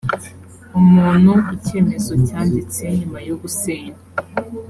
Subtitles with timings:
[0.79, 3.95] umuntu icyemezo cyanditse nyuma yo gusenya